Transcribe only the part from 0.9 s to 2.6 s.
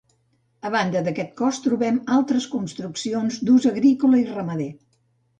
d'aquest cos, trobem altres